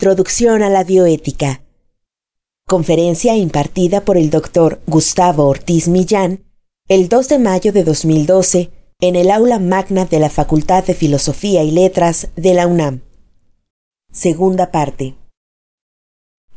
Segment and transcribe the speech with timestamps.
[0.00, 1.60] Introducción a la bioética.
[2.66, 6.40] Conferencia impartida por el doctor Gustavo Ortiz Millán
[6.88, 8.70] el 2 de mayo de 2012
[9.00, 13.02] en el aula magna de la Facultad de Filosofía y Letras de la UNAM.
[14.10, 15.16] Segunda parte.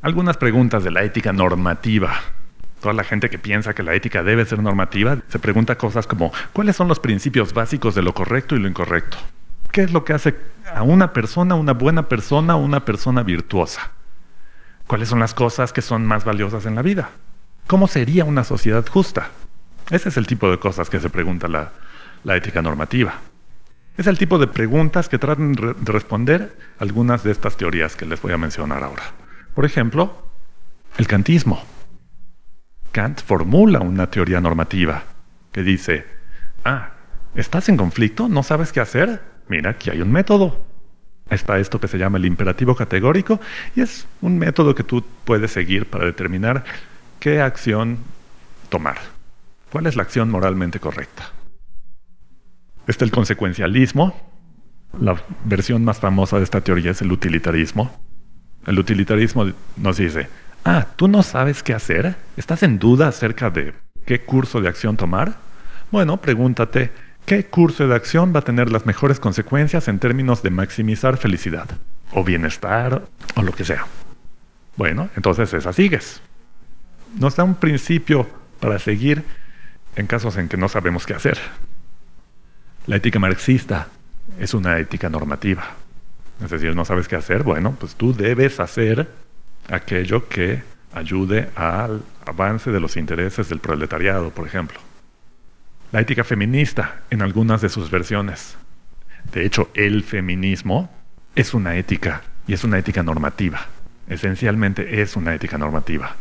[0.02, 2.14] Algunas preguntas de la ética normativa.
[2.80, 6.32] Toda la gente que piensa que la ética debe ser normativa se pregunta cosas como
[6.54, 9.18] ¿cuáles son los principios básicos de lo correcto y lo incorrecto?
[9.74, 10.36] ¿Qué es lo que hace
[10.72, 13.90] a una persona una buena persona una persona virtuosa?
[14.86, 17.10] ¿Cuáles son las cosas que son más valiosas en la vida?
[17.66, 19.32] ¿Cómo sería una sociedad justa?
[19.90, 21.72] Ese es el tipo de cosas que se pregunta la,
[22.36, 23.16] ética normativa.
[23.98, 28.22] Es el tipo de preguntas que tratan de responder algunas de estas teorías que les
[28.22, 29.04] voy a mencionar ahora.
[29.56, 30.30] Por ejemplo,
[31.00, 31.64] el kantismo.
[32.92, 35.04] Kant formula una teoría normativa
[35.52, 36.06] que dice,
[36.64, 36.92] ah,
[37.34, 38.30] ¿estás en conflicto?
[38.30, 39.33] ¿No sabes qué hacer?
[39.48, 40.64] Mira, aquí hay un método.
[41.30, 43.40] Está esto que se llama el imperativo categórico
[43.76, 46.64] y es un método que tú puedes seguir para determinar
[47.20, 47.98] qué acción
[48.70, 48.98] tomar.
[49.72, 51.32] ¿Cuál es la acción moralmente correcta?
[52.86, 54.32] Está el consecuencialismo.
[55.00, 58.00] La versión más famosa de esta teoría es el utilitarismo.
[58.68, 60.28] El utilitarismo nos dice,
[60.66, 62.16] ah, ¿tú no sabes qué hacer?
[62.38, 63.74] ¿Estás en duda acerca de
[64.06, 65.38] qué curso de acción tomar?
[65.92, 66.92] Bueno, pregúntate,
[67.26, 71.70] ¿Qué curso de acción va a tener las mejores consecuencias en términos de maximizar felicidad
[72.12, 73.04] o bienestar
[73.36, 73.86] o lo que sea?
[74.76, 76.22] Bueno, entonces esa sigues.
[77.18, 78.28] Nos da un principio
[78.60, 79.24] para seguir
[79.96, 81.38] en casos en que no sabemos qué hacer.
[82.88, 83.88] La ética marxista
[84.38, 85.64] es una ética normativa.
[86.44, 89.08] Es decir, no sabes qué hacer, bueno, pues tú debes hacer
[89.70, 90.62] aquello que
[90.94, 94.78] ayude al avance de los intereses del proletariado, por ejemplo
[95.94, 98.58] la ética feminista en algunas de sus versiones.
[99.32, 100.90] De hecho, el feminismo
[101.36, 103.68] es una ética y es una ética normativa.
[104.10, 106.16] Esencialmente es una ética normativa.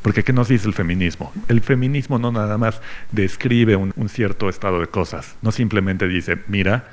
[0.00, 1.30] Porque ¿qué nos dice el feminismo?
[1.48, 6.88] El feminismo no nada más describe un, cierto estado de cosas, no simplemente dice, mira,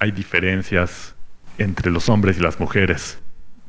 [0.00, 1.14] hay diferencias
[1.58, 3.20] entre los hombres y las mujeres,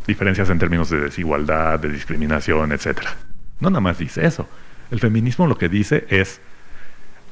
[0.08, 3.02] diferencias en términos de desigualdad, de discriminación, etc.
[3.60, 4.50] No nada más dice eso.
[4.90, 6.42] El feminismo lo que dice es,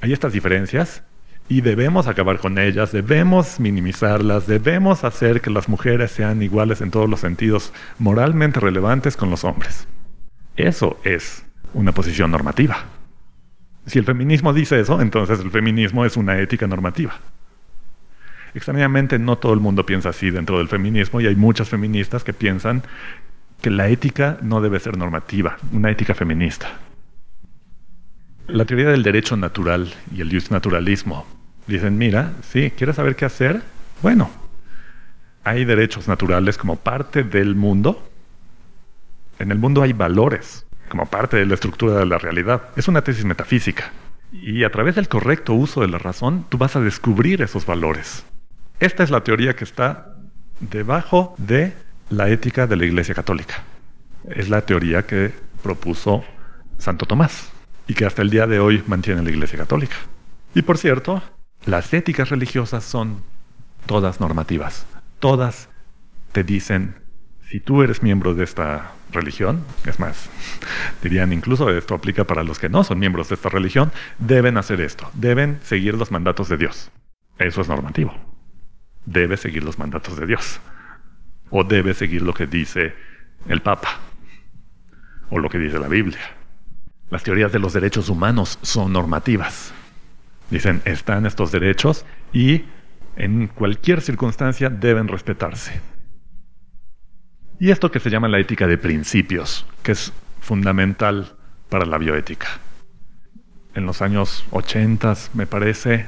[0.01, 1.03] hay estas diferencias
[1.47, 6.91] y debemos acabar con ellas, debemos minimizarlas, debemos hacer que las mujeres sean iguales en
[6.91, 9.87] todos los sentidos moralmente relevantes con los hombres.
[10.55, 12.85] Eso es una posición normativa.
[13.85, 17.19] Si el feminismo dice eso, entonces el feminismo es una ética normativa.
[18.53, 22.33] Extrañamente no todo el mundo piensa así dentro del feminismo y hay muchas feministas que
[22.33, 22.83] piensan
[23.61, 26.79] que la ética no debe ser normativa, una ética feminista.
[28.51, 31.25] La teoría del derecho natural y el naturalismo
[31.67, 33.61] dicen, mira, sí, ¿quieres saber qué hacer?
[34.01, 34.29] Bueno,
[35.45, 38.05] hay derechos naturales como parte del mundo.
[39.39, 42.63] En el mundo hay valores como parte de la estructura de la realidad.
[42.75, 43.93] Es una tesis metafísica.
[44.33, 48.25] Y a través del correcto uso de la razón, tú vas a descubrir esos valores.
[48.81, 50.17] Esta es la teoría que está
[50.59, 51.71] debajo de
[52.09, 53.63] la ética de la Iglesia Católica.
[54.29, 55.31] Es la teoría que
[55.63, 56.25] propuso
[56.77, 57.49] Santo Tomás
[57.91, 59.97] y que hasta el día de hoy mantiene la Iglesia Católica.
[60.55, 61.21] Y por cierto,
[61.65, 63.21] las éticas religiosas son
[63.85, 64.85] todas normativas.
[65.19, 65.67] Todas
[66.31, 66.95] te dicen,
[67.49, 70.29] si tú eres miembro de esta religión, es más,
[71.03, 74.79] dirían incluso esto aplica para los que no son miembros de esta religión, deben hacer
[74.79, 76.91] esto, deben seguir los mandatos de Dios.
[77.39, 78.15] Eso es normativo.
[79.05, 80.61] Debe seguir los mandatos de Dios.
[81.49, 82.95] O debe seguir lo que dice
[83.49, 83.99] el Papa.
[85.29, 86.37] O lo que dice la Biblia.
[87.11, 89.73] Las teorías de los derechos humanos son normativas.
[90.49, 92.63] Dicen, están estos derechos y
[93.17, 95.81] en cualquier circunstancia deben respetarse.
[97.59, 101.35] Y esto que se llama la ética de principios, que es fundamental
[101.69, 102.47] para la bioética.
[103.75, 106.07] En los años 80, me parece,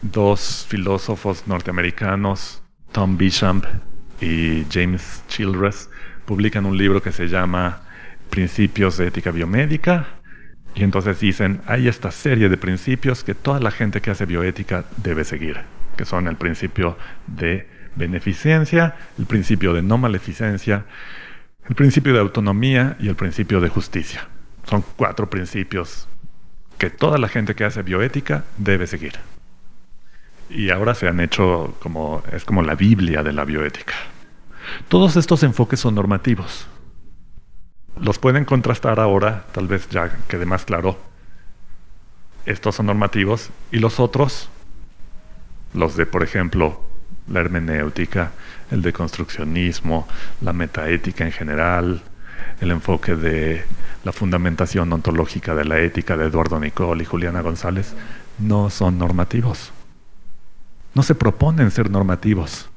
[0.00, 2.62] dos filósofos norteamericanos,
[2.92, 3.64] Tom Bishop
[4.20, 5.90] y James Childress,
[6.24, 7.83] publican un libro que se llama
[8.34, 10.06] principios de ética biomédica.
[10.74, 14.84] Y entonces dicen, hay esta serie de principios que toda la gente que hace bioética
[14.96, 15.60] debe seguir,
[15.96, 16.98] que son el principio
[17.28, 20.84] de beneficencia, el principio de no maleficencia,
[21.68, 24.26] el principio de autonomía y el principio de justicia.
[24.68, 26.08] Son cuatro principios
[26.76, 29.12] que toda la gente que hace bioética debe seguir.
[30.50, 33.94] Y ahora se han hecho como, es como la Biblia de la bioética.
[34.88, 36.66] Todos estos enfoques son normativos.
[38.00, 40.98] Los pueden contrastar ahora, tal vez ya quede más claro.
[42.44, 44.50] Estos son normativos y los otros,
[45.72, 46.80] los de, por ejemplo,
[47.28, 48.32] la hermenéutica,
[48.70, 50.06] el deconstruccionismo,
[50.40, 52.02] la metaética en general,
[52.60, 53.64] el enfoque de
[54.04, 57.94] la fundamentación ontológica de la ética de Eduardo Nicol y Juliana González,
[58.38, 59.72] no son normativos.
[60.94, 62.68] No se proponen ser normativos.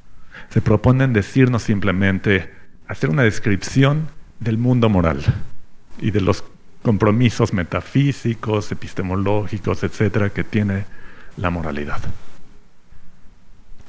[0.49, 2.53] Se proponen decirnos simplemente,
[2.87, 4.07] hacer una descripción
[4.39, 5.23] del mundo moral
[5.99, 6.43] y de los
[6.81, 10.85] compromisos metafísicos, epistemológicos, etcétera, que tiene
[11.37, 11.99] la moralidad.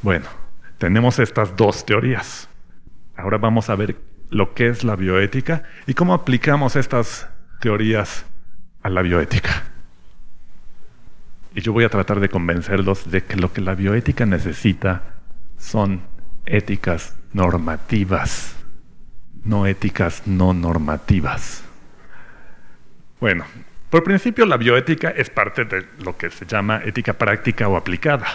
[0.03, 0.27] Bueno,
[0.79, 2.49] tenemos estas dos teorías.
[3.17, 3.97] Ahora vamos a ver
[4.31, 7.29] lo que es la bioética y cómo aplicamos estas
[7.61, 8.25] teorías
[8.83, 9.65] a la bioética.
[11.55, 15.03] Y yo voy a tratar de convencerlos de que lo que la bioética necesita
[15.57, 16.03] son
[16.47, 18.55] éticas normativas,
[19.45, 21.65] no éticas no normativas.
[23.21, 23.45] Bueno,
[23.91, 28.27] por principio la bioética es parte de lo que se llama ética práctica o aplicada.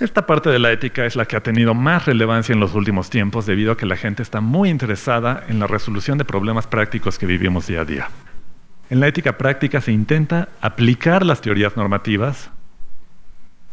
[0.00, 3.08] Esta parte de la ética es la que ha tenido más relevancia en los últimos
[3.08, 7.18] tiempos debido a que la gente está muy interesada en la resolución de problemas prácticos
[7.18, 8.08] que vivimos día a día.
[8.90, 12.50] En la ética práctica se intenta aplicar las teorías normativas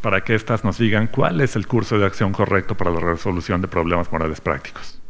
[0.02, 3.62] para que éstas nos digan cuál es el curso de acción correcto para la resolución
[3.62, 5.03] de problemas morales prácticos.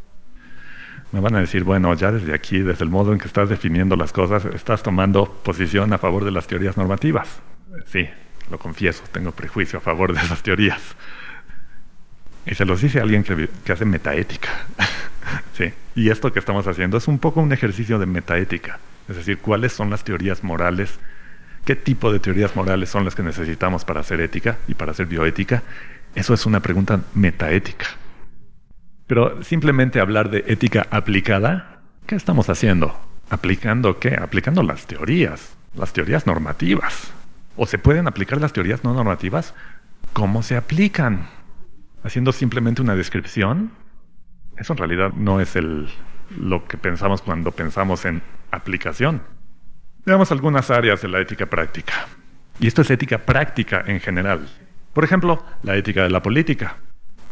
[1.14, 3.94] Me van a decir, bueno, ya desde aquí, desde el modo en que estás definiendo
[3.94, 7.28] las cosas, estás tomando posición a favor de las teorías normativas.
[7.86, 8.08] Sí,
[8.50, 10.80] lo confieso, tengo prejuicio a favor de esas teorías.
[12.46, 14.48] Y se los dice alguien que, hace metaética.
[15.56, 15.72] sí.
[15.94, 18.80] Y esto que estamos haciendo es un poco un ejercicio de metaética.
[19.08, 20.98] Es decir, cuáles son las teorías morales,
[21.64, 25.06] qué tipo de teorías morales son las que necesitamos para hacer ética y para hacer
[25.06, 25.62] bioética.
[26.16, 27.86] Eso es una pregunta metaética.
[29.06, 32.98] Pero simplemente hablar de ética aplicada, ¿qué estamos haciendo?
[33.30, 34.14] ¿Aplicando qué?
[34.14, 37.12] Aplicando las teorías, las teorías normativas.
[37.56, 39.54] ¿O se pueden aplicar las teorías no normativas?
[40.12, 41.28] ¿Cómo se aplican?
[42.02, 43.72] ¿Haciendo simplemente una descripción?
[44.56, 45.88] Eso en realidad no es el,
[46.38, 49.22] lo que pensamos cuando pensamos en aplicación.
[50.06, 52.06] Veamos algunas áreas de la ética práctica.
[52.60, 54.48] Y esto es ética práctica en general.
[54.92, 56.76] Por ejemplo, la ética de la política,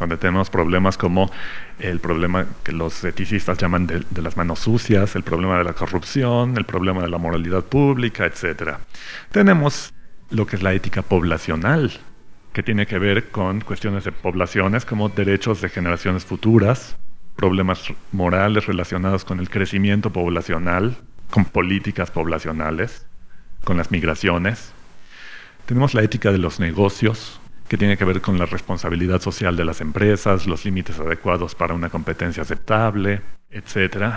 [0.02, 1.30] donde tenemos problemas como
[1.78, 5.72] el problema que los eticistas llaman de, de, las manos sucias, el problema de la
[5.72, 8.78] corrupción, el problema de la moralidad pública, etc.
[9.30, 9.92] Tenemos
[10.30, 11.92] lo que es la ética poblacional,
[12.52, 16.96] que tiene que ver con cuestiones de poblaciones como derechos de generaciones futuras,
[17.36, 20.96] problemas morales relacionados con el crecimiento poblacional,
[21.30, 23.06] con políticas poblacionales,
[23.64, 24.72] con las migraciones.
[25.66, 27.40] Tenemos la ética de los negocios,
[27.72, 31.72] que tiene que ver con la responsabilidad social de las empresas, los límites adecuados para
[31.72, 34.12] una competencia aceptable, etc.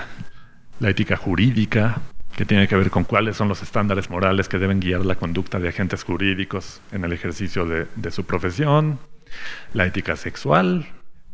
[0.81, 2.01] La ética jurídica,
[2.35, 5.57] que tiene que ver con cuáles son los estándares morales que deben guiar la conducta
[5.57, 8.99] de agentes jurídicos en el ejercicio de, su profesión,
[9.73, 10.87] la ética sexual,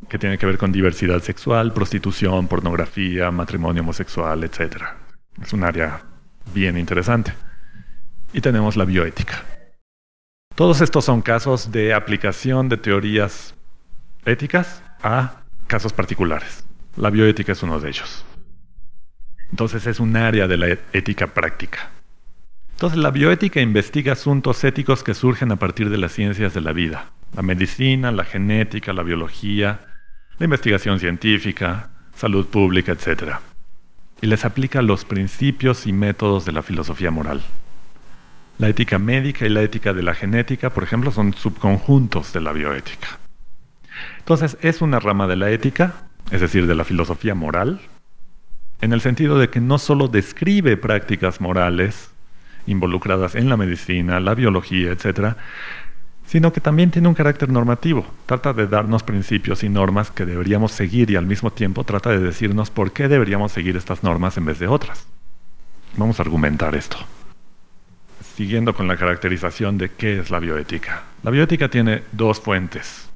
[0.07, 4.83] que tiene que ver con diversidad sexual, prostitución, pornografía, matrimonio homosexual, etc.
[5.41, 6.03] Es un área
[6.53, 7.33] bien interesante.
[8.31, 9.43] Y tenemos la bioética.
[10.61, 13.55] Todos estos son casos de aplicación de teorías
[14.25, 16.63] éticas a casos particulares.
[16.95, 18.23] La bioética es uno de ellos.
[19.49, 21.89] Entonces es un área de la ética práctica.
[22.73, 26.73] Entonces la bioética investiga asuntos éticos que surgen a partir de las ciencias de la
[26.73, 27.09] vida.
[27.35, 29.79] La medicina, la genética, la biología,
[30.37, 33.37] la investigación científica, salud pública, etc.
[34.21, 37.41] Y les aplica los principios y métodos de la filosofía moral.
[38.61, 42.53] La ética médica y la ética de la genética, por ejemplo, son subconjuntos de la
[42.53, 43.17] bioética.
[44.19, 45.95] Entonces es una rama de la ética,
[46.29, 47.81] es decir, de la filosofía moral,
[48.79, 52.11] en el sentido de que no solo describe prácticas morales
[52.67, 55.37] involucradas en la medicina, la biología, etc.,
[56.27, 58.05] sino que también tiene un carácter normativo.
[58.27, 62.19] Trata de darnos principios y normas que deberíamos seguir y al mismo tiempo trata de
[62.19, 65.07] decirnos por qué deberíamos seguir estas normas en vez de otras.
[65.97, 66.97] Vamos a argumentar esto.
[68.35, 71.03] Siguiendo con la caracterización de qué es la bioética.
[71.23, 73.09] La bioética tiene dos fuentes.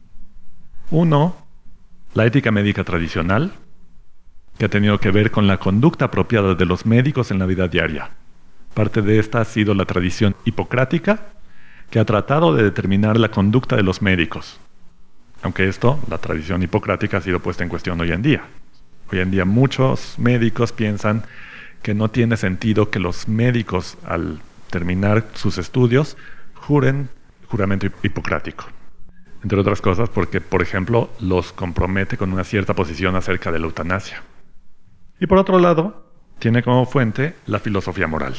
[0.92, 1.36] Uno,
[2.14, 3.54] la ética médica tradicional,
[4.58, 7.68] que ha tenido que ver con la conducta apropiada de los médicos en la vida
[7.68, 8.12] diaria.
[8.74, 11.28] Parte de esta ha sido la tradición hipocrática,
[11.90, 14.60] que ha tratado de determinar la conducta de los médicos.
[15.42, 18.44] Aunque esto, la tradición hipocrática, ha sido puesta en cuestión hoy en día.
[19.12, 21.24] Hoy en día muchos médicos piensan
[21.84, 24.42] que no tiene sentido que los médicos, al
[24.76, 26.18] terminar sus estudios,
[26.54, 27.08] juren
[27.48, 28.66] juramento hipocrático.
[29.42, 33.68] Entre otras cosas porque, por ejemplo, los compromete con una cierta posición acerca de la
[33.68, 34.22] eutanasia.
[35.18, 38.36] Y por otro lado, tiene como fuente la filosofía moral.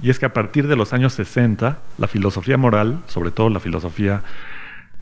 [0.00, 3.58] Y es que a partir de los años 60, la filosofía moral, sobre todo la
[3.58, 4.22] filosofía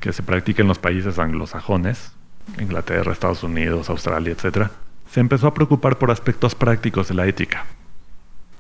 [0.01, 2.15] que se practica en los países anglosajones,
[2.59, 4.69] Inglaterra, Estados Unidos, Australia, etc.,
[5.11, 7.67] se empezó a preocupar por aspectos prácticos de la ética.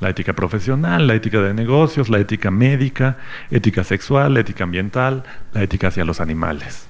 [0.02, 3.18] La ética profesional, la ética de negocios, la ética médica,
[3.52, 6.88] ética sexual, ética ambiental, la ética hacia los animales.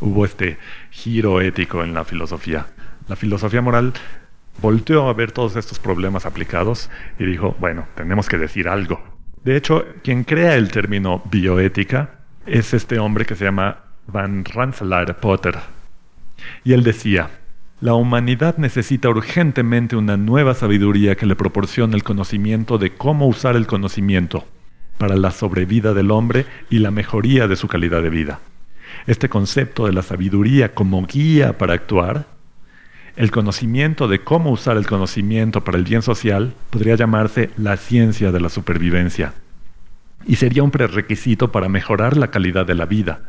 [0.00, 0.56] Hubo este
[0.90, 2.68] giro ético en la filosofía.
[3.06, 3.92] La filosofía moral
[4.62, 6.88] volteó a ver todos estos problemas aplicados
[7.18, 8.98] y dijo, bueno, tenemos que decir algo.
[9.44, 13.76] De hecho, quien crea el término bioética es este hombre que se llama
[14.06, 15.58] Van Rensselaer Potter.
[16.64, 17.28] Y él decía,
[17.80, 23.56] la humanidad necesita urgentemente una nueva sabiduría que le proporcione el conocimiento de cómo usar
[23.56, 24.44] el conocimiento
[24.98, 28.40] para la sobrevida del hombre y la mejoría de su calidad de vida.
[29.06, 32.26] Este concepto de la sabiduría como guía para actuar
[33.16, 38.30] el conocimiento de cómo usar el conocimiento para el bien social podría llamarse la ciencia
[38.30, 39.32] de la supervivencia
[40.26, 43.20] y sería un prerequisito para mejorar la calidad de la vida.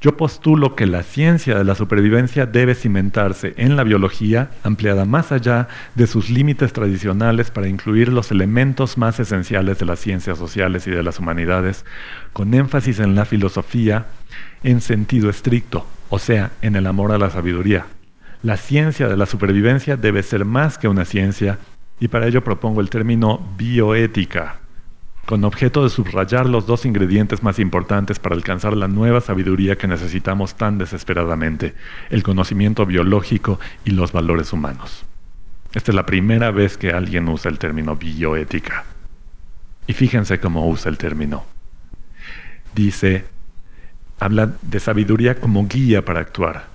[0.00, 5.30] Yo postulo que la ciencia de la supervivencia debe cimentarse en la biología, ampliada más
[5.30, 10.86] allá de sus límites tradicionales para incluir los elementos más esenciales de las ciencias sociales
[10.86, 11.84] y de las humanidades,
[12.32, 14.06] con énfasis en la filosofía
[14.62, 17.84] en sentido estricto, o sea, en el amor a la sabiduría.
[18.42, 21.58] La ciencia de la supervivencia debe ser más que una ciencia
[22.00, 24.60] y para ello propongo el término bioética,
[25.26, 29.86] con objeto de subrayar los dos ingredientes más importantes para alcanzar la nueva sabiduría que
[29.86, 31.74] necesitamos tan desesperadamente,
[32.10, 35.04] el conocimiento biológico y los valores humanos.
[35.72, 38.84] Esta es la primera vez que alguien usa el término bioética.
[39.86, 41.44] Y fíjense cómo usa el término.
[42.74, 43.24] Dice,
[44.18, 46.66] habla de sabiduría como guía para actuar.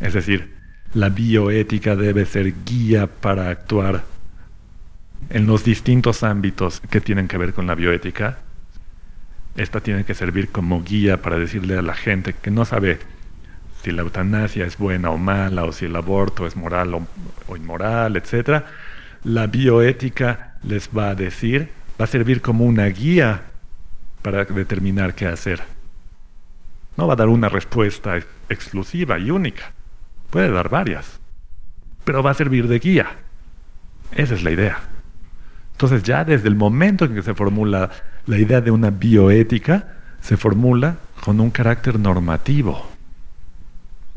[0.00, 0.54] Es decir,
[0.94, 4.04] la bioética debe ser guía para actuar
[5.30, 8.38] en los distintos ámbitos que tienen que ver con la bioética.
[9.56, 12.98] Esta tiene que servir como guía para decirle a la gente que no sabe
[13.82, 18.16] si la eutanasia es buena o mala, o si el aborto es moral o, inmoral,
[18.16, 18.64] etc.
[19.24, 21.70] La bioética les va a decir,
[22.00, 23.42] va a servir como una guía
[24.22, 25.62] para determinar qué hacer.
[26.96, 28.18] No va a dar una respuesta
[28.48, 29.72] exclusiva y única.
[30.30, 31.20] Puede dar varias,
[32.04, 33.06] pero va a servir de guía.
[34.12, 34.78] Esa es la idea.
[35.78, 37.88] Entonces ya desde el momento en que se formula
[38.26, 42.84] la idea de una bioética, se formula con un carácter normativo.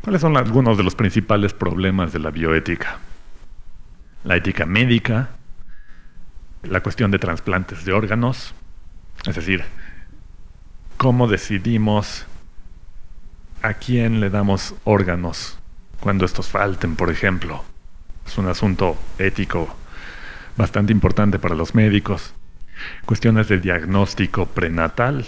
[0.02, 2.98] ¿Cuáles son algunos de los principales problemas de la bioética?
[4.24, 5.28] La ética médica,
[6.64, 8.56] la cuestión de trasplantes de órganos,
[9.24, 9.62] es decir,
[10.96, 12.26] cómo decidimos
[13.62, 15.60] a quién le damos órganos
[16.00, 17.62] cuando estos falten, por ejemplo.
[18.26, 19.76] Es un asunto ético
[20.56, 22.34] bastante importante para los médicos.
[23.04, 25.24] Cuestiones de diagnóstico prenatal.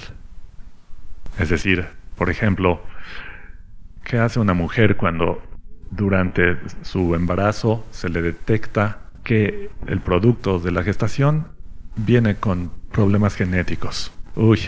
[1.38, 2.82] Es decir, por ejemplo,
[4.04, 5.42] ¿qué hace una mujer cuando
[5.90, 11.48] durante su embarazo se le detecta que el producto de la gestación
[11.96, 14.12] viene con problemas genéticos?
[14.36, 14.60] Uy,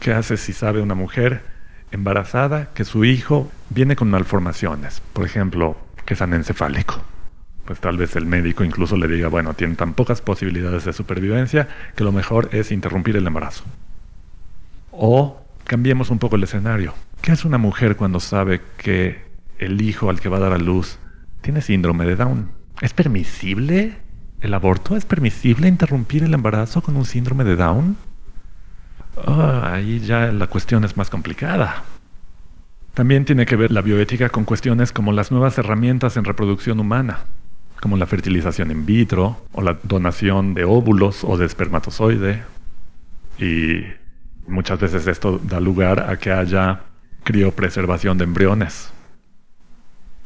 [0.00, 1.54] ¿qué hace si sabe una mujer
[1.94, 7.00] embarazada que su hijo viene con malformaciones, por ejemplo, que es anencefálico.
[7.64, 11.68] Pues tal vez el médico incluso le diga, bueno, tiene tan pocas posibilidades de supervivencia
[11.96, 13.64] que lo mejor es interrumpir el embarazo.
[14.90, 16.94] O cambiemos un poco el escenario.
[17.22, 19.24] ¿Qué hace una mujer cuando sabe que
[19.58, 20.98] el hijo al que va a dar a luz
[21.40, 22.50] tiene síndrome de Down?
[22.82, 23.96] ¿Es permisible
[24.40, 24.96] el aborto?
[24.96, 27.96] ¿Es permisible interrumpir el embarazo con un síndrome de Down?
[29.26, 31.84] Ah, ahí ya la cuestión es más complicada.
[32.92, 37.20] También tiene que ver la bioética con cuestiones como las nuevas herramientas en reproducción humana,
[37.84, 42.42] como la fertilización in vitro o la donación de óvulos o de espermatozoide.
[43.38, 43.84] Y
[44.46, 46.80] muchas veces esto da lugar a que haya
[47.24, 48.90] criopreservación de embriones.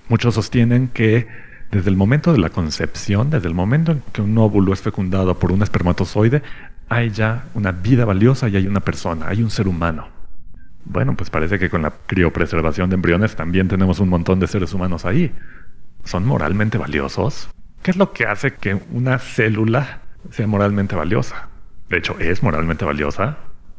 [0.09, 1.27] Muchos sostienen que
[1.73, 5.37] desde el momento de la concepción, desde el momento en que un óvulo es fecundado
[5.37, 6.45] por un espermatozoide,
[6.89, 10.07] hay ya una vida valiosa y hay una persona, hay un ser humano.
[10.85, 14.73] Bueno, pues parece que con la criopreservación de embriones también tenemos un montón de seres
[14.75, 15.33] humanos ahí.
[16.05, 17.49] ¿Son moralmente valiosos?
[17.83, 20.01] ¿Qué es lo que hace que una célula
[20.31, 21.49] sea moralmente valiosa?
[21.89, 23.39] De hecho, es moralmente valiosa.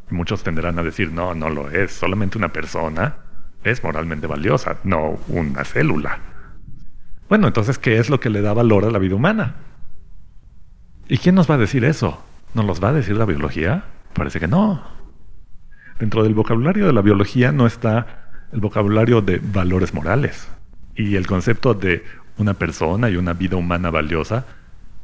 [0.09, 1.91] Muchos tenderán a decir, no, no lo es.
[1.91, 3.17] Solamente una persona
[3.63, 6.19] es moralmente valiosa, no una célula.
[7.27, 9.55] Bueno, entonces, ¿qué es lo que le da valor a la vida humana?
[11.07, 12.23] ¿Y quién nos va a decir eso?
[12.53, 13.83] ¿Nos los va a decir la biología?
[14.13, 14.83] Parece que no.
[15.99, 20.49] Dentro del vocabulario de la biología no está el vocabulario de valores morales.
[20.99, 22.03] Y el concepto de
[22.39, 24.45] una persona y una vida humana valiosa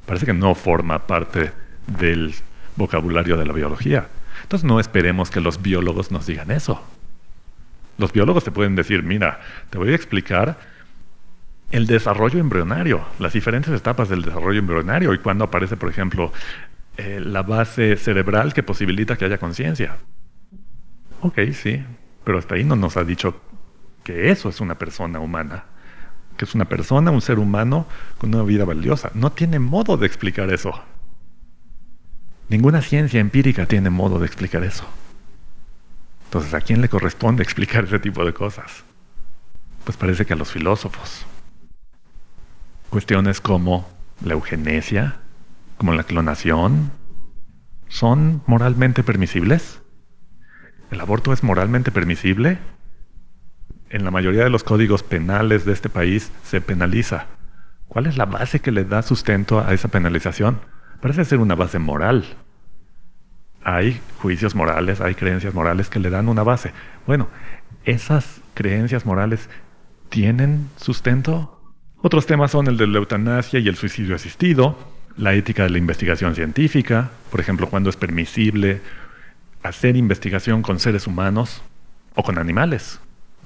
[0.06, 1.54] parece que no forma parte
[1.88, 2.36] del
[2.76, 4.10] vocabulario de la biología.
[4.44, 6.84] Entonces no esperemos que los biólogos nos digan eso.
[7.98, 10.60] Los biólogos te pueden decir, mira, te voy a explicar
[11.72, 16.34] el desarrollo embrionario, las diferentes etapas del desarrollo embrionario y cuando aparece, por ejemplo,
[16.98, 19.96] eh, la base cerebral que posibilita que haya conciencia.
[21.22, 21.82] Ok, sí,
[22.26, 23.40] pero hasta ahí no nos ha dicho
[24.04, 25.64] que eso es una persona humana,
[26.38, 27.86] que es una persona, un ser humano
[28.18, 29.12] con una vida valiosa.
[29.14, 30.74] No tiene modo de explicar eso.
[32.50, 34.86] Ninguna ciencia empírica tiene modo de explicar eso.
[36.26, 38.84] Entonces, ¿a quién le corresponde explicar ese tipo de cosas?
[39.84, 41.26] Pues parece que a los filósofos.
[42.90, 43.88] Cuestiones como
[44.24, 45.20] la eugenesia,
[45.78, 46.92] como la clonación,
[47.88, 49.82] ¿son moralmente permisibles?
[50.92, 52.60] ¿El aborto es moralmente permisible?
[53.90, 57.28] En la mayoría de los códigos penales de este país se penaliza.
[57.88, 60.60] ¿Cuál es la base que le da sustento a esa penalización?
[61.02, 62.26] Parece ser una base moral.
[63.64, 66.72] Hay juicios morales, hay creencias morales que le dan una base.
[67.06, 67.30] Bueno,
[67.84, 69.50] ¿esas creencias morales
[70.10, 71.62] tienen sustento?
[72.02, 74.78] Otros temas son el de la eutanasia y el suicidio asistido,
[75.18, 78.82] la ética de la investigación científica, por ejemplo, cuando es permisible
[79.64, 81.64] hacer investigación con seres humanos
[82.16, 83.00] o con animales.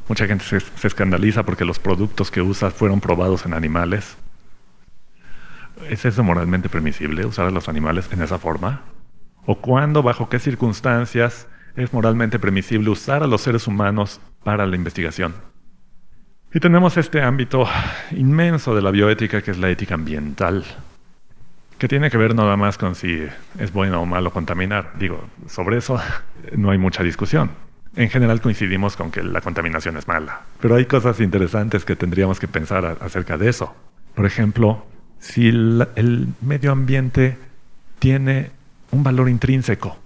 [0.09, 4.17] Mucha gente se, escandaliza porque los productos que usa fueron probados en animales.
[5.87, 8.81] ¿Es eso moralmente permisible, usar a los animales en esa forma?
[9.45, 14.75] ¿O cuándo, bajo qué circunstancias es moralmente permisible usar a los seres humanos para la
[14.75, 15.35] investigación?
[16.51, 17.67] Y tenemos este ámbito
[18.11, 20.65] inmenso de la bioética que es la ética ambiental
[21.77, 23.25] que tiene que ver nada más con si
[23.57, 24.91] es bueno o malo contaminar.
[24.99, 25.99] Digo, sobre eso
[26.57, 27.68] no hay mucha discusión.
[27.95, 32.39] En general coincidimos con que la contaminación es mala, pero hay cosas interesantes que tendríamos
[32.39, 33.75] que pensar acerca de eso.
[34.15, 34.85] Por ejemplo,
[35.19, 37.37] si el medio ambiente
[37.99, 38.51] tiene
[38.91, 39.97] un valor intrínseco,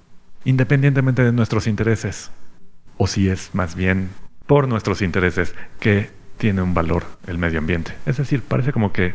[0.46, 2.32] independientemente de nuestros intereses,
[2.98, 4.10] o si es más bien
[4.48, 7.94] por nuestros intereses que tiene un valor el medio ambiente.
[8.06, 9.14] Es decir, parece como que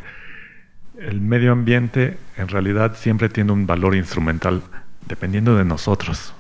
[0.99, 4.63] el medio ambiente en realidad siempre tiene un valor instrumental
[5.07, 6.35] dependiendo de nosotros.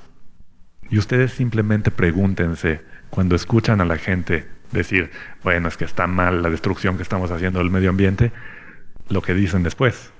[0.91, 5.11] Y ustedes simplemente pregúntense cuando escuchan a la gente decir,
[5.43, 8.33] bueno, es que está mal la destrucción que estamos haciendo del medio ambiente,
[9.09, 10.13] lo que dicen después.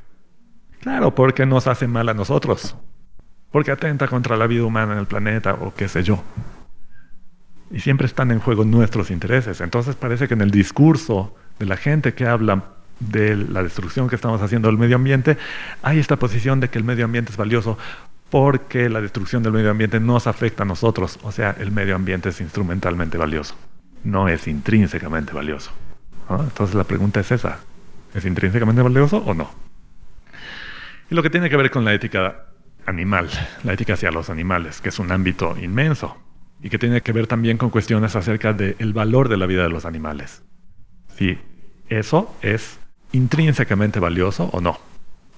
[0.81, 2.77] Claro, porque nos hace mal a nosotros.
[3.51, 6.23] Porque atenta contra la vida humana en el planeta o qué sé yo.
[7.71, 9.61] Y siempre están en juego nuestros intereses.
[9.61, 12.65] Entonces parece que en el discurso de la gente que habla
[13.01, 15.37] de la destrucción que estamos haciendo del medio ambiente,
[15.83, 17.79] hay esta posición de que el medio ambiente es valioso
[18.31, 21.19] porque la destrucción del medio ambiente nos afecta a nosotros.
[21.23, 23.55] O sea, el medio ambiente es instrumentalmente valioso,
[24.05, 25.71] no es intrínsecamente valioso.
[26.31, 27.61] Entonces la pregunta es esa,
[28.15, 29.51] ¿es intrínsecamente valioso o no?
[31.11, 32.45] Y lo que tiene que ver con la ética
[32.85, 33.31] animal,
[33.65, 36.19] la ética hacia los animales, que es un ámbito inmenso
[36.63, 39.71] y que tiene que ver también con cuestiones acerca del valor de la vida de
[39.71, 40.43] los animales.
[41.17, 41.39] Si
[41.89, 42.79] eso es
[43.13, 44.79] intrínsecamente valioso o no.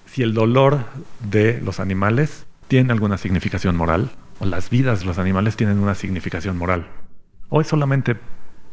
[0.07, 0.87] Si el dolor
[1.21, 5.97] de los animales tiene alguna significación moral, o las vidas de los animales tienen una
[5.97, 6.87] significación moral,
[7.49, 8.17] o es solamente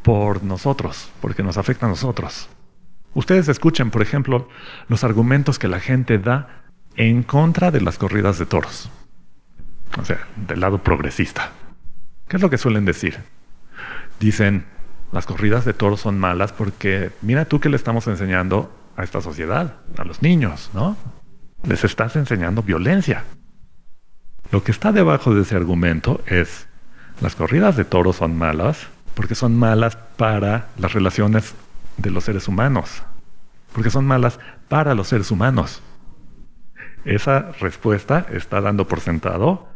[0.04, 2.48] por nosotros, porque nos afecta a nosotros.
[3.14, 4.48] Ustedes escuchen, por ejemplo,
[4.86, 6.62] los argumentos que la gente da
[6.94, 8.88] en contra de las corridas de toros.
[10.00, 11.50] O sea, del lado progresista.
[12.28, 13.18] ¿Qué es lo que suelen decir?
[14.20, 14.64] Dicen,
[15.10, 19.20] las corridas de toros son malas porque mira tú que le estamos enseñando a esta
[19.20, 20.96] sociedad, a los niños, ¿no?
[21.64, 23.24] Les estás enseñando violencia.
[24.50, 26.66] Lo que está debajo de ese argumento es,
[27.20, 31.54] las corridas de toros son malas porque son malas para las relaciones
[31.96, 33.02] de los seres humanos,
[33.72, 35.82] porque son malas para los seres humanos.
[37.04, 39.68] Esa respuesta está dando por sentado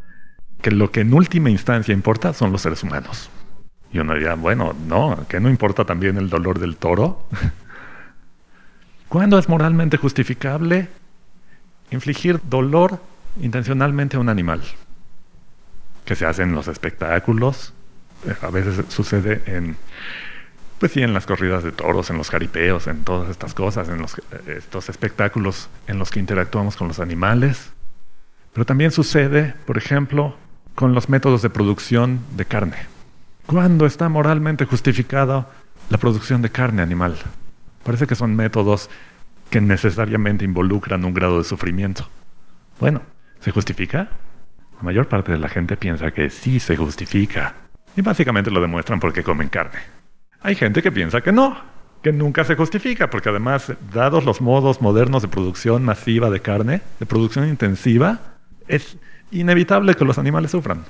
[0.61, 3.30] que lo que en última instancia importa son los seres humanos.
[3.92, 7.26] Y uno diría, bueno, no, que no importa también el dolor del toro.
[9.08, 10.88] ¿Cuándo es moralmente justificable
[11.90, 13.00] infligir dolor
[13.40, 14.62] intencionalmente a un animal?
[16.05, 17.73] Que se hace en los espectáculos,
[18.27, 19.77] eh, a veces sucede en,
[20.79, 24.01] pues sí, en las corridas de toros, en los jaripeos, en todas estas cosas, en
[24.01, 27.73] los, eh, estos espectáculos en los que interactuamos con los animales.
[28.53, 30.37] Pero también sucede, por ejemplo,
[30.75, 32.77] con los métodos de producción de carne.
[33.47, 35.49] ¿Cuándo está moralmente justificada
[35.88, 37.16] la producción de carne animal?
[37.85, 38.88] Parece que son métodos
[39.51, 42.09] que necesariamente involucran un grado de sufrimiento.
[42.81, 43.03] Bueno,
[43.42, 44.09] ¿se justifica?
[44.76, 47.55] La mayor parte de la gente piensa que sí se justifica.
[47.96, 49.81] Y básicamente lo demuestran porque comen carne.
[50.40, 51.57] Hay gente que piensa que no,
[52.02, 56.81] que nunca se justifica, porque además, dados los modos modernos de producción masiva de carne,
[56.98, 58.20] de producción intensiva,
[58.68, 58.96] es
[59.31, 60.85] inevitable que los animales sufran.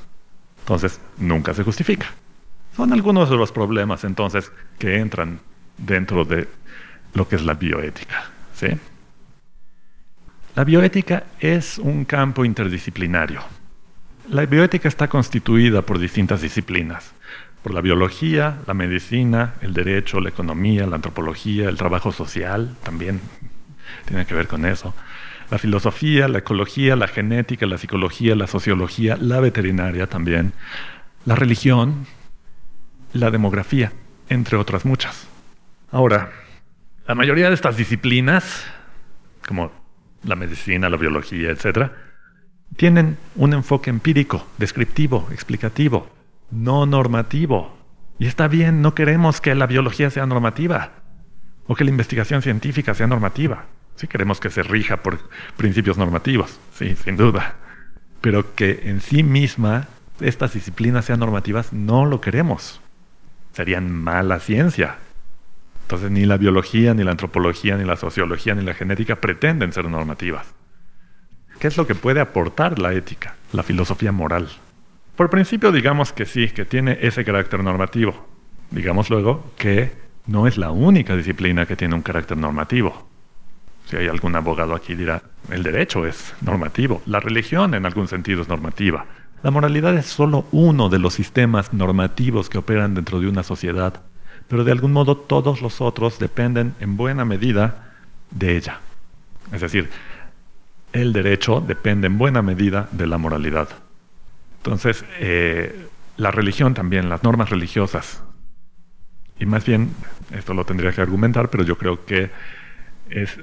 [0.61, 2.07] Entonces, nunca se justifica.
[2.77, 5.41] Son algunos de los problemas entonces que entran
[5.77, 6.49] dentro de
[7.15, 8.25] lo que es la bioética.
[8.55, 8.69] ¿sí?
[10.55, 13.41] La bioética es un campo interdisciplinario.
[14.29, 17.15] La bioética está constituida por distintas disciplinas,
[17.63, 23.19] por la biología, la medicina, el derecho, la economía, la antropología, el trabajo social, también
[24.05, 24.95] tiene que ver con eso,
[25.51, 30.53] la filosofía, la ecología, la genética, la psicología, la sociología, la veterinaria también,
[31.25, 32.07] la religión,
[33.15, 33.93] la demografía,
[34.29, 35.27] entre otras muchas.
[35.91, 36.31] Ahora,
[37.09, 38.67] la mayoría de estas disciplinas,
[39.49, 39.82] como
[40.25, 41.91] la medicina, la biología, etc.,
[42.77, 46.09] tienen un enfoque empírico, descriptivo, explicativo,
[46.51, 47.77] no normativo.
[48.19, 50.93] Y está bien, no queremos que la biología sea normativa
[51.67, 53.67] o que la investigación científica sea normativa.
[53.97, 55.19] Sí queremos que se rija por
[55.57, 57.57] principios normativos, sí, sin duda.
[58.21, 59.89] Pero que en sí misma
[60.21, 62.81] estas disciplinas sean normativas, no lo queremos.
[63.53, 64.97] Serían mala ciencia.
[65.93, 69.91] Entonces ni la biología, ni la antropología, ni la sociología, ni la genética pretenden ser
[69.91, 70.47] normativas.
[71.59, 74.49] ¿Qué es lo que puede aportar la ética, la filosofía moral?
[75.17, 78.27] Por principio digamos que sí, que tiene ese carácter normativo.
[78.71, 79.93] Digamos luego que
[80.25, 83.11] no es la única disciplina que tiene un carácter normativo.
[83.85, 88.41] Si hay algún abogado aquí dirá, el derecho es normativo, la religión en algún sentido
[88.41, 89.05] es normativa.
[89.43, 94.01] La moralidad es solo uno de los sistemas normativos que operan dentro de una sociedad
[94.53, 97.95] pero de algún modo todos los otros dependen en buena medida
[98.31, 98.81] de ella.
[99.51, 99.89] Es decir,
[100.93, 103.71] el derecho depende en buena medida de la moralidad.
[104.59, 105.87] Entonces, eh,
[106.19, 108.23] la religión también, las normas religiosas,
[109.41, 109.95] y más bien,
[110.33, 112.31] esto lo tendría que argumentar, pero yo creo que
[113.09, 113.39] es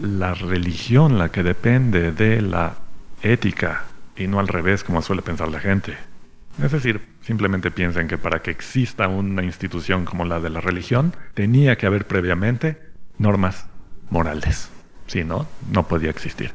[0.00, 2.74] la religión la que depende de la
[3.20, 6.11] ética y no al revés como suele pensar la gente.
[6.60, 11.14] Es decir, simplemente piensen que para que exista una institución como la de la religión,
[11.34, 12.78] tenía que haber previamente
[13.18, 13.68] normas
[14.10, 14.70] morales.
[15.06, 16.52] Si no, no podía existir.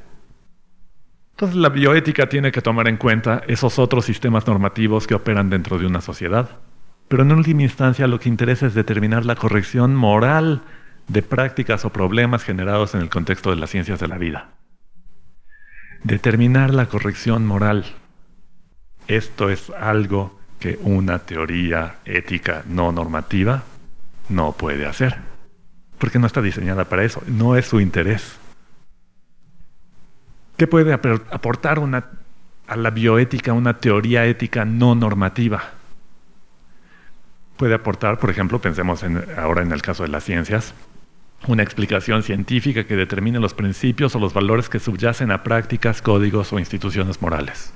[1.31, 5.77] Entonces la bioética tiene que tomar en cuenta esos otros sistemas normativos que operan dentro
[5.77, 6.49] de una sociedad.
[7.07, 10.63] Pero en última instancia lo que interesa es determinar la corrección moral
[11.07, 14.49] de prácticas o problemas generados en el contexto de las ciencias de la vida.
[16.03, 17.85] Determinar la corrección moral
[19.07, 23.63] esto es algo que una teoría ética no normativa
[24.29, 25.17] no puede hacer,
[25.97, 28.37] porque no está diseñada para eso, no es su interés.
[30.57, 31.79] ¿Qué puede aportar
[32.67, 35.71] a la bioética una teoría ética no normativa?
[37.57, 39.03] Puede aportar, por ejemplo, pensemos
[39.37, 40.73] ahora en el caso de las ciencias,
[41.47, 46.51] una explicación científica que determine los principios o los valores que subyacen a prácticas, códigos
[46.51, 47.73] o instituciones morales.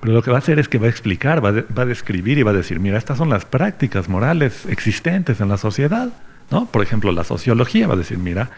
[0.00, 1.48] Pero lo que va a hacer es que va a explicar, va,
[1.82, 5.56] a describir y va a decir, mira, estas son las prácticas morales existentes en la
[5.56, 6.10] sociedad.
[6.50, 6.66] ¿no?
[6.66, 8.50] Por ejemplo, la sociología va a decir, mira,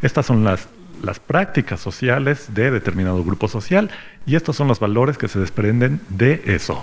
[0.00, 0.68] estas son las,
[1.02, 3.90] las prácticas sociales de determinado grupo social
[4.24, 6.82] y estos son los valores que se desprenden de eso.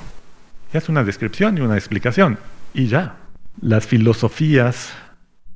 [0.74, 2.38] Es una descripción y una explicación.
[2.74, 3.18] Y ya.
[3.62, 4.94] Las filosofías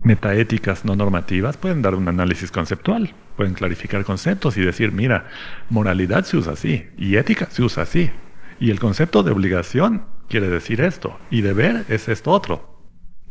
[0.04, 5.26] metaéticas no normativas pueden dar un análisis conceptual, pueden clarificar conceptos y decir, mira,
[5.70, 8.12] moralidad se usa así y ética se usa así.
[8.60, 12.84] Y el concepto de obligación quiere decir esto, y deber es esto otro.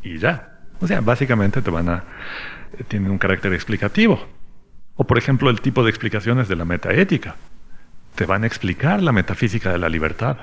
[0.02, 0.60] Y ya.
[0.80, 2.04] O sea, básicamente te van a.
[2.88, 4.26] tienen un carácter explicativo.
[4.94, 7.36] O por ejemplo, el tipo de explicaciones de la metaética.
[8.14, 10.38] Te van a explicar la metafísica de la libertad.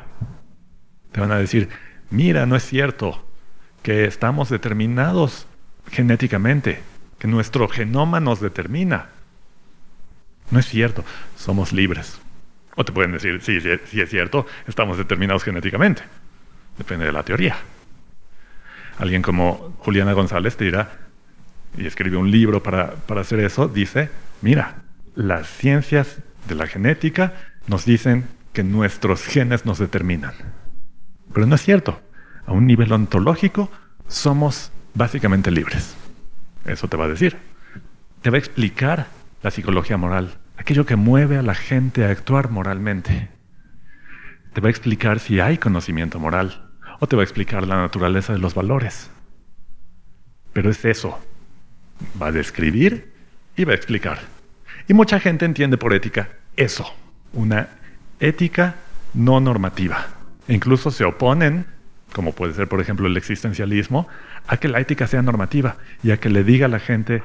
[1.11, 1.69] Te van a decir,
[2.11, 3.25] mira, no es cierto
[3.81, 5.47] que estamos determinados
[5.91, 6.81] genéticamente,
[7.19, 9.09] que nuestro genoma nos determina.
[10.51, 11.03] No es cierto,
[11.35, 12.22] somos libres.
[12.75, 16.01] O te pueden decir, sí, sí, es cierto, estamos determinados genéticamente.
[16.77, 17.55] Depende de la teoría.
[18.97, 20.91] Alguien como Juliana González te dirá,
[21.77, 24.09] y escribe un libro para, para hacer eso, dice,
[24.41, 24.83] mira,
[25.15, 27.33] las ciencias de la genética
[27.67, 30.33] nos dicen que nuestros genes nos determinan.
[31.33, 32.01] Pero no es cierto.
[32.45, 33.71] A un nivel ontológico
[34.07, 35.95] somos básicamente libres.
[36.65, 37.37] Eso te va a decir.
[38.21, 39.07] Te va a explicar
[39.41, 43.29] la psicología moral aquello que mueve a la gente a actuar moralmente.
[44.53, 48.33] Te va a explicar si hay conocimiento moral o te va a explicar la naturaleza
[48.33, 49.09] de los valores.
[50.53, 51.19] Pero es eso.
[52.21, 53.11] Va a describir
[53.55, 54.19] y va a explicar.
[54.87, 56.85] Y mucha gente entiende por ética eso,
[57.33, 57.69] una
[58.19, 58.75] ética
[59.13, 60.07] no normativa.
[60.47, 61.65] Incluso se oponen,
[62.13, 64.07] como puede ser por ejemplo el existencialismo,
[64.47, 67.23] a que la ética sea normativa y a que le diga a la gente,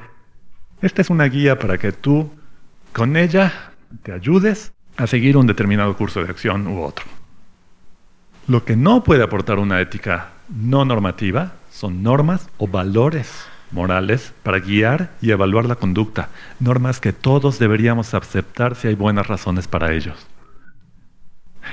[0.81, 2.31] esta es una guía para que tú
[2.93, 3.71] con ella
[4.03, 7.05] te ayudes a seguir un determinado curso de acción u otro.
[8.47, 14.59] Lo que no puede aportar una ética no normativa son normas o valores morales para
[14.59, 19.93] guiar y evaluar la conducta, normas que todos deberíamos aceptar si hay buenas razones para
[19.93, 20.27] ellos.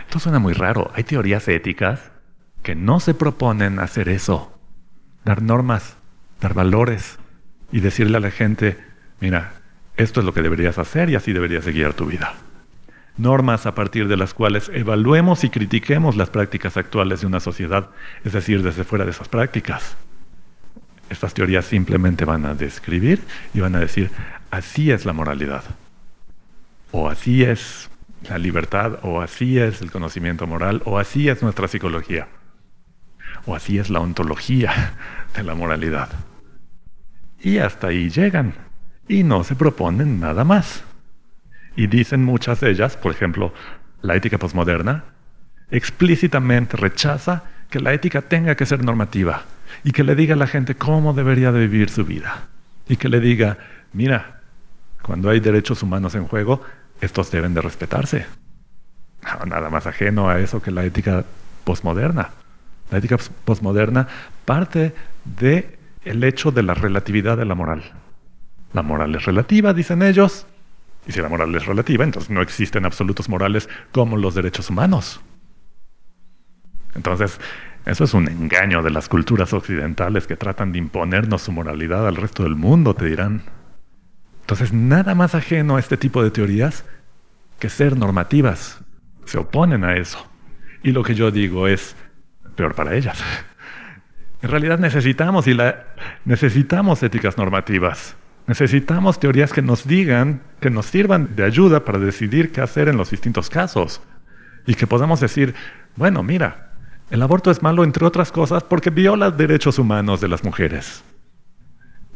[0.07, 0.91] Esto suena muy raro.
[0.95, 2.11] Hay teorías éticas
[2.63, 4.53] que no se proponen hacer eso,
[5.25, 5.97] dar normas,
[6.41, 7.19] dar valores
[7.73, 8.79] y decirle a la gente,
[9.21, 9.55] mira,
[9.97, 12.35] esto es lo que deberías hacer y así deberías guiar tu vida.
[13.17, 17.89] Normas a partir de las cuales evaluemos y critiquemos las prácticas actuales de una sociedad,
[18.25, 19.97] es decir, desde fuera de esas prácticas.
[21.09, 23.21] Estas teorías simplemente van a describir
[23.55, 24.11] y van a decir,
[24.51, 25.65] así es la moralidad,
[26.91, 27.89] o así es
[28.29, 32.29] la libertad, o así es el conocimiento moral, o así es nuestra psicología,
[33.47, 34.95] o así es la ontología
[35.35, 36.11] de la moralidad.
[37.41, 38.66] Y hasta ahí llegan,
[39.09, 40.83] y no se proponen nada más.
[41.77, 43.53] Y dicen muchas de ellas, por ejemplo,
[44.03, 45.05] la ética posmoderna,
[45.71, 49.43] explícitamente rechaza que la ética tenga que ser normativa
[49.85, 52.49] y que le diga a la gente cómo debería de vivir su vida.
[52.89, 53.59] Y que le diga,
[53.93, 54.41] mira,
[55.03, 56.63] cuando hay derechos humanos en juego,
[57.01, 58.27] estos deben de respetarse.
[59.47, 61.25] Nada más ajeno a eso que la ética
[61.65, 62.31] posmoderna.
[62.91, 64.07] La ética posmoderna
[64.45, 67.83] parte de el hecho de la relatividad de la moral.
[68.77, 70.47] La moral es relativa, dicen ellos,
[71.07, 75.23] y si la moral es relativa, entonces no existen absolutos morales como los derechos humanos.
[76.95, 77.41] Entonces,
[77.87, 82.17] eso es un engaño de las culturas occidentales que tratan de imponernos su moralidad al
[82.17, 83.45] resto del mundo, te dirán.
[84.43, 86.85] Entonces, nada más ajeno a este tipo de teorías
[87.59, 88.85] que ser normativas.
[89.25, 90.29] Se oponen a eso.
[90.83, 91.97] Y lo que yo digo es
[92.57, 93.25] peor para ellas.
[94.43, 95.87] En realidad necesitamos y la,
[96.27, 98.17] necesitamos éticas normativas.
[98.47, 102.97] Necesitamos teorías que nos digan, que nos sirvan de ayuda para decidir qué hacer en
[102.97, 104.01] los distintos casos.
[104.67, 105.55] Y que podamos decir,
[105.97, 106.73] bueno, mira,
[107.11, 111.03] el aborto es malo entre otras cosas porque viola derechos humanos de las mujeres.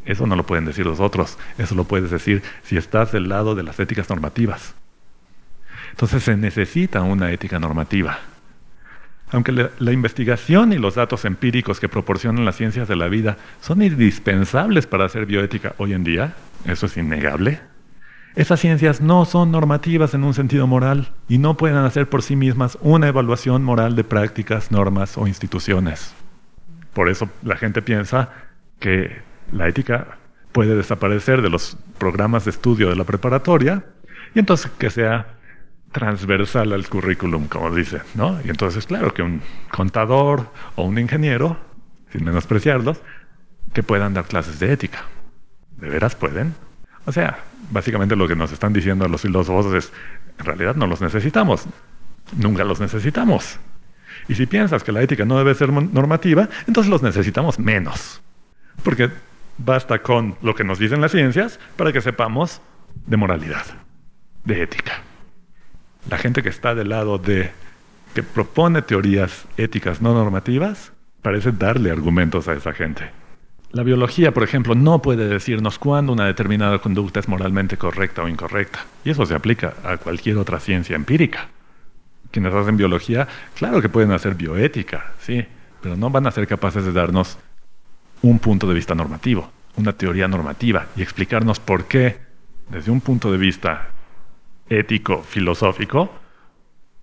[0.05, 3.53] Eso no lo pueden decir los otros, eso lo puedes decir si estás del lado
[3.53, 4.73] de las éticas normativas.
[5.91, 8.19] Entonces se necesita una ética normativa.
[9.31, 13.81] Aunque la, investigación y los datos empíricos que proporcionan las ciencias de la vida son
[13.81, 16.33] indispensables para hacer bioética hoy en día,
[16.65, 17.61] eso es innegable,
[18.35, 22.37] esas ciencias no son normativas en un sentido moral y no pueden hacer por sí
[22.37, 26.13] mismas una evaluación moral de prácticas, normas o instituciones.
[26.93, 28.29] Por eso la gente piensa
[28.79, 30.17] que la ética
[30.53, 33.83] puede desaparecer de los programas de estudio de la preparatoria
[34.33, 35.35] y entonces que sea
[35.91, 38.39] transversal al currículum, como dice, ¿no?
[38.43, 41.57] Y entonces, claro, que un contador o un ingeniero,
[42.11, 43.01] sin menospreciarlos,
[43.73, 45.03] que puedan dar clases de ética.
[45.77, 46.55] ¿De veras pueden?
[47.05, 47.39] O sea,
[47.71, 49.91] básicamente lo que nos están diciendo los filósofos es,
[50.39, 51.65] en realidad no los necesitamos,
[52.37, 53.59] nunca los necesitamos.
[54.27, 58.21] Y si piensas que la ética no debe ser normativa, entonces los necesitamos menos.
[58.83, 59.09] Porque
[59.57, 62.61] basta con lo que nos dicen las ciencias para que sepamos
[63.07, 63.65] de moralidad,
[64.45, 65.01] de ética.
[66.09, 67.51] La gente que está del lado de
[68.13, 73.09] que propone teorías éticas no normativas parece darle argumentos a esa gente.
[73.71, 78.27] La biología, por ejemplo, no puede decirnos cuándo una determinada conducta es moralmente correcta o
[78.27, 78.85] incorrecta.
[79.05, 81.47] Y eso se aplica a cualquier otra ciencia empírica.
[82.31, 85.45] Quienes hacen biología, claro que pueden hacer bioética, sí,
[85.81, 87.37] pero no van a ser capaces de darnos
[88.21, 92.19] un punto de vista normativo, una teoría normativa y explicarnos por qué,
[92.69, 93.89] desde un punto de vista
[94.71, 96.11] ético, filosófico,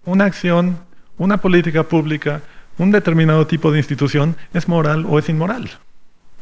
[0.05, 0.79] una acción,
[1.19, 2.41] una política pública,
[2.79, 5.71] un determinado tipo de institución es moral o es inmoral.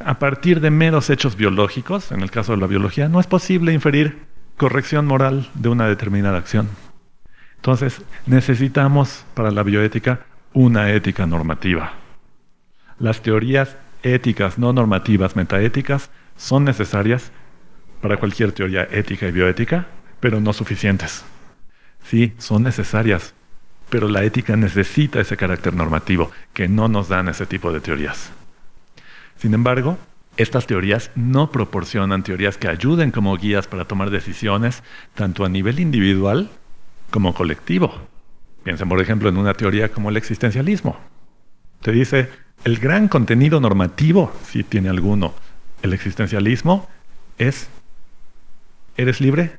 [0.05, 3.73] A partir de meros hechos biológicos, en el caso de la biología, no es posible
[3.73, 6.69] inferir corrección moral de una determinada acción.
[7.57, 10.21] Entonces, necesitamos para la bioética
[10.53, 11.95] una ética normativa.
[12.99, 17.33] Las teorías éticas no normativas metaéticas son necesarias
[18.01, 19.87] para cualquier teoría ética y bioética,
[20.21, 21.25] pero no suficientes.
[22.05, 23.35] Sí, son necesarias,
[23.91, 28.31] pero la ética necesita ese carácter normativo que no nos dan ese tipo de teorías.
[29.37, 29.99] Sin embargo,
[30.37, 34.83] estas teorías no proporcionan teorías que ayuden como guías para tomar decisiones
[35.15, 36.51] tanto a nivel individual
[37.11, 37.93] como colectivo.
[38.65, 40.99] Piensen, por ejemplo, en una teoría como el existencialismo.
[41.81, 42.29] Te dice,
[42.65, 45.35] el gran contenido normativo, si tiene alguno,
[45.83, 46.89] el existencialismo
[47.39, 47.69] es,
[48.97, 49.59] ¿eres libre?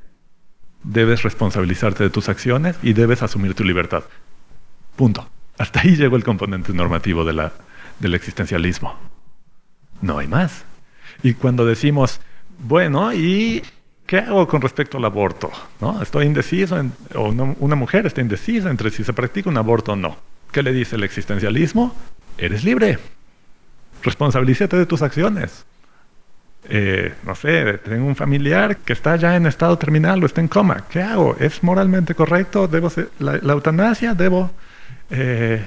[0.84, 4.04] Debes responsabilizarte de tus acciones y debes asumir tu libertad.
[4.96, 5.28] Punto.
[5.58, 7.52] Hasta ahí llegó el componente normativo de la,
[8.00, 8.96] del existencialismo.
[10.02, 10.66] No hay más.
[11.24, 12.20] Y cuando decimos,
[12.60, 13.63] bueno, ¿y
[14.06, 15.52] qué hago con respecto al aborto?
[15.82, 16.02] ¿No?
[16.02, 16.78] Estoy indeciso,
[17.16, 20.18] o una, mujer está indecisa entre si se practica un aborto o no.
[20.52, 21.96] ¿Qué le dice el existencialismo?
[22.38, 23.00] Eres libre.
[24.04, 25.66] Responsabilízate de tus acciones.
[26.69, 30.49] Eh, no sé, tengo un familiar que está ya en estado terminal o está en
[30.49, 30.86] coma.
[30.89, 31.38] ¿Qué hago?
[31.39, 32.67] ¿Es moralmente correcto?
[32.67, 34.13] ¿Debo la, eutanasia?
[34.13, 34.51] ¿Debo
[35.10, 35.65] eh,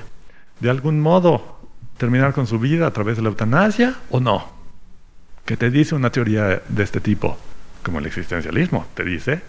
[0.60, 1.58] de algún modo
[1.96, 4.52] terminar con su vida a través de la eutanasia o no?
[5.46, 7.38] ¿Qué te dice una teoría de este tipo?
[7.82, 8.86] Como el existencialismo.
[8.92, 9.40] Te dice,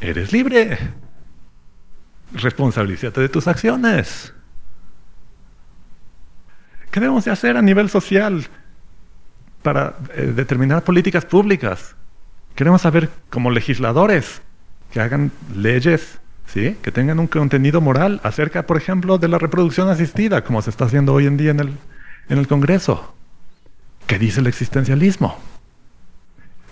[0.00, 0.76] eres libre.
[2.32, 4.34] Responsabilízate de tus acciones.
[6.90, 8.48] ¿Qué debemos de hacer a nivel social
[9.62, 11.94] para eh, determinar políticas públicas?
[12.54, 14.42] Queremos saber como legisladores
[14.92, 16.76] que hagan leyes, ¿sí?
[16.82, 20.84] que tengan un contenido moral acerca, por ejemplo, de la reproducción asistida, como se está
[20.84, 21.72] haciendo hoy en día en el,
[22.28, 23.14] en el Congreso.
[24.06, 25.38] ¿Qué dice el existencialismo?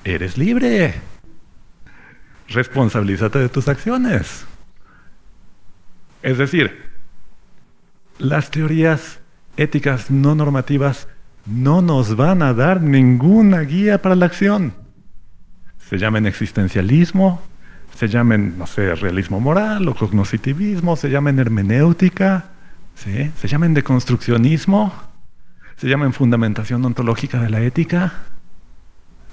[0.04, 0.94] Eres libre.
[2.48, 4.46] Responsabilízate de tus acciones.
[6.22, 6.82] Es decir,
[8.18, 9.20] las teorías
[9.56, 11.08] éticas no normativas
[11.48, 14.74] no nos van a dar ninguna guía para la acción.
[15.88, 17.40] Se llamen existencialismo,
[17.96, 22.44] se llamen, no sé, realismo moral o cognoscitivismo, se llamen hermenéutica,
[22.94, 23.32] ¿sí?
[23.36, 24.92] se llamen deconstruccionismo,
[25.76, 28.12] se llamen fundamentación ontológica de la ética.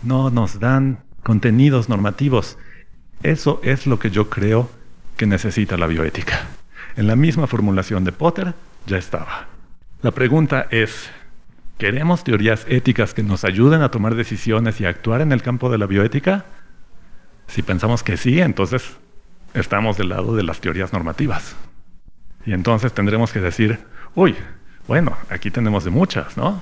[0.02, 2.58] No nos dan contenidos normativos.
[3.24, 4.70] Eso es lo que yo creo
[5.18, 6.48] que necesita la bioética.
[6.96, 8.54] En la misma formulación de Potter
[8.86, 9.48] ya estaba.
[10.02, 11.10] La pregunta es,
[11.78, 15.78] ¿queremos teorías éticas que nos ayuden a tomar decisiones y actuar en el campo de
[15.78, 16.46] la bioética?
[17.48, 18.98] Si pensamos que sí, entonces
[19.54, 21.56] estamos del lado de las teorías normativas.
[22.46, 23.80] Y entonces tendremos que decir,
[24.14, 24.36] uy,
[24.88, 26.62] bueno, aquí tenemos de muchas, ¿no?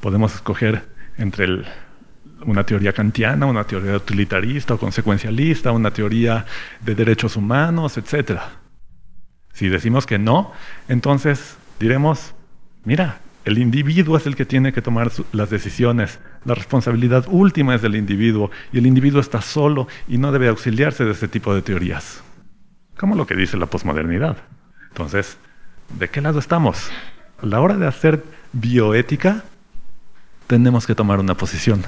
[0.00, 0.84] Podemos escoger
[1.16, 1.62] entre
[2.44, 6.44] una teoría kantiana, una teoría utilitarista o consecuencialista, una teoría
[6.80, 8.40] de derechos humanos, etc.
[9.52, 10.52] Si decimos que no,
[10.88, 12.34] entonces diremos,
[12.84, 16.20] Mira, el individuo es el que tiene que tomar las decisiones.
[16.44, 21.04] La responsabilidad última es del individuo y el individuo está solo y no debe auxiliarse
[21.04, 22.22] de este tipo de teorías.
[22.96, 24.36] Como lo que dice la posmodernidad.
[24.88, 25.38] Entonces,
[25.98, 26.90] ¿de qué lado estamos?
[27.42, 29.42] A la hora de hacer bioética,
[30.46, 31.84] tenemos que tomar una posición.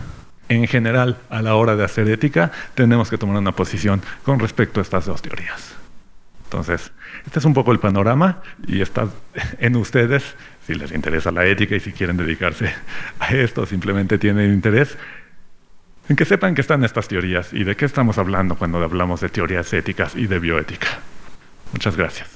[0.48, 4.80] En general, a la hora de hacer ética, tenemos que tomar una posición con respecto
[4.80, 5.74] a estas dos teorías.
[6.44, 6.92] Entonces,
[7.26, 9.08] este es un poco el panorama y está
[9.58, 12.72] en ustedes si les interesa la ética y si quieren dedicarse
[13.18, 14.96] a esto, simplemente tienen interés
[16.08, 19.28] en que sepan que están estas teorías y de qué estamos hablando cuando hablamos de
[19.28, 20.88] teorías éticas y de bioética.
[21.72, 22.28] Muchas gracias.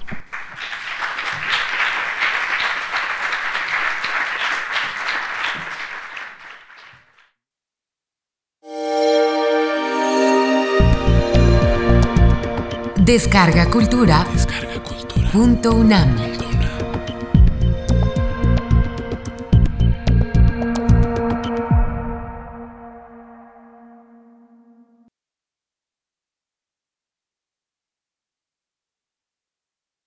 [12.97, 14.27] Descarga Cultura.
[14.35, 15.31] Descarga Cultura.
[15.31, 16.48] Punto UNAM.